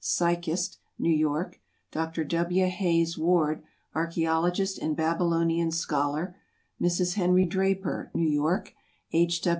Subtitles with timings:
[0.03, 1.59] Psychist, New York;
[1.91, 2.23] Dr.
[2.23, 2.65] W.
[2.65, 3.61] Hayes Ward,
[3.95, 6.35] Archæologist and Babylonian Scholar;
[6.81, 7.13] Mrs.
[7.13, 8.73] Henry Draper, New York;
[9.13, 9.43] H.